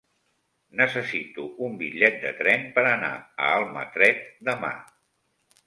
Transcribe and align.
Necessito 0.79 1.45
un 1.67 1.75
bitllet 1.83 2.17
de 2.25 2.33
tren 2.41 2.65
per 2.79 2.87
anar 2.95 3.13
a 3.21 3.53
Almatret 3.61 4.27
demà. 4.51 4.75